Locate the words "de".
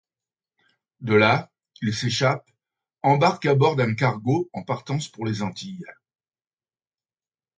1.01-1.13